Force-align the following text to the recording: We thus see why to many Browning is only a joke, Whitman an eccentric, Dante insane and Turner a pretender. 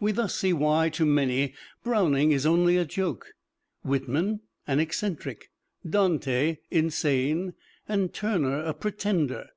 We 0.00 0.10
thus 0.10 0.34
see 0.34 0.52
why 0.52 0.88
to 0.88 1.06
many 1.06 1.54
Browning 1.84 2.32
is 2.32 2.44
only 2.44 2.76
a 2.76 2.84
joke, 2.84 3.28
Whitman 3.84 4.40
an 4.66 4.80
eccentric, 4.80 5.52
Dante 5.88 6.56
insane 6.72 7.54
and 7.88 8.12
Turner 8.12 8.58
a 8.64 8.74
pretender. 8.74 9.50